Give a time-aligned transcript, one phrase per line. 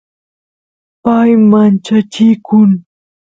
[1.03, 2.69] pay manchachikun